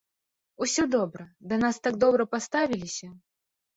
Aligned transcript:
Усё 0.65 0.83
добра, 0.95 1.27
да 1.51 1.55
нас 1.65 1.75
так 1.89 2.01
добра 2.07 2.23
паставіліся. 2.33 3.07